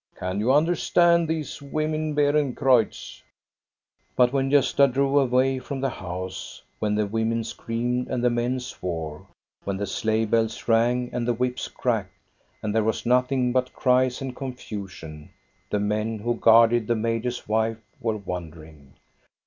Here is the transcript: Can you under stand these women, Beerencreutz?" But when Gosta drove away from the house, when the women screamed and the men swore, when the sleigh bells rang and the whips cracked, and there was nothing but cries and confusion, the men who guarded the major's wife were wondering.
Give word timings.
Can 0.15 0.39
you 0.39 0.51
under 0.51 0.75
stand 0.75 1.27
these 1.27 1.61
women, 1.61 2.15
Beerencreutz?" 2.15 3.21
But 4.15 4.33
when 4.33 4.49
Gosta 4.49 4.91
drove 4.91 5.15
away 5.31 5.59
from 5.59 5.79
the 5.79 5.91
house, 5.91 6.63
when 6.79 6.95
the 6.95 7.05
women 7.05 7.43
screamed 7.43 8.07
and 8.07 8.23
the 8.23 8.31
men 8.31 8.59
swore, 8.59 9.27
when 9.63 9.77
the 9.77 9.85
sleigh 9.85 10.25
bells 10.25 10.67
rang 10.67 11.11
and 11.13 11.27
the 11.27 11.35
whips 11.35 11.67
cracked, 11.67 12.15
and 12.63 12.73
there 12.73 12.83
was 12.83 13.05
nothing 13.05 13.51
but 13.51 13.73
cries 13.73 14.23
and 14.23 14.35
confusion, 14.35 15.29
the 15.69 15.79
men 15.79 16.17
who 16.17 16.33
guarded 16.33 16.87
the 16.87 16.95
major's 16.95 17.47
wife 17.47 17.77
were 18.01 18.17
wondering. 18.17 18.95